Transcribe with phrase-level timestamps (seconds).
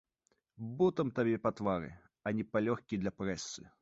[0.79, 1.89] Ботам табе па твары,
[2.29, 3.61] а не палёгкі для прэсы!